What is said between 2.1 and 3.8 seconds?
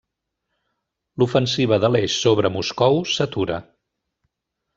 sobre Moscou s'atura.